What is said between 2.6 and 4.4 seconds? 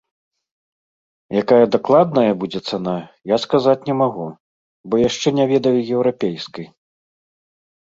цана, я сказаць не магу,